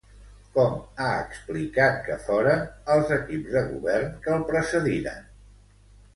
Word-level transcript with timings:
Com 0.53 0.77
ha 1.03 1.09
explicat 1.25 1.99
que 2.07 2.15
foren 2.29 2.65
els 2.95 3.13
equips 3.19 3.53
de 3.59 3.63
govern 3.75 4.19
que 4.27 4.35
el 4.39 4.43
precediren? 4.51 5.31